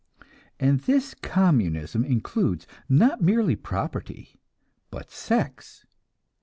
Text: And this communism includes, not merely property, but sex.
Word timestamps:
And 0.59 0.79
this 0.79 1.13
communism 1.13 2.03
includes, 2.03 2.65
not 2.89 3.21
merely 3.21 3.55
property, 3.55 4.39
but 4.89 5.11
sex. 5.11 5.85